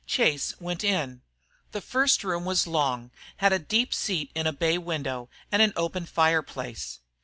Chase 0.07 0.59
went 0.59 0.83
in. 0.83 1.21
The 1.73 1.79
first 1.79 2.23
room 2.23 2.43
was 2.43 2.65
long, 2.65 3.11
had 3.37 3.53
a 3.53 3.59
deep 3.59 3.93
seat 3.93 4.31
in 4.33 4.47
a 4.47 4.51
bay 4.51 4.79
window 4.79 5.29
and 5.51 5.61
an 5.61 5.73
open 5.75 6.07
fire 6.07 6.41
place. 6.41 7.01